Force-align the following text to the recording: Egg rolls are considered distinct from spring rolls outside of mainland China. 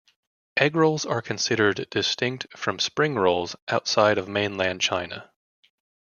Egg 0.57 0.75
rolls 0.75 1.05
are 1.05 1.21
considered 1.21 1.87
distinct 1.91 2.47
from 2.57 2.79
spring 2.79 3.13
rolls 3.13 3.55
outside 3.67 4.17
of 4.17 4.27
mainland 4.27 4.81
China. 4.81 5.31